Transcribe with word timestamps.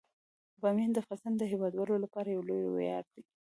بامیان 0.61 0.91
د 0.93 0.97
افغانستان 1.01 1.33
د 1.37 1.43
هیوادوالو 1.51 1.95
لپاره 2.03 2.27
یو 2.29 2.47
لوی 2.47 2.65
ویاړ 2.69 3.03
دی. 3.13 3.23